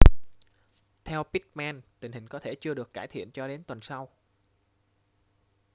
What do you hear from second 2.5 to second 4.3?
chưa được cải thiện cho đến tuần sau